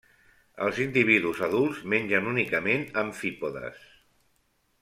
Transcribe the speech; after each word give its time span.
Els 0.67 0.79
individus 0.85 1.43
adults 1.49 1.83
mengen 1.95 2.31
únicament 2.33 2.89
amfípodes. 3.05 3.89